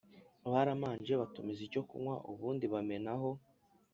[0.51, 3.29] baramanje batumiza icyokunwa ubundi bamenaho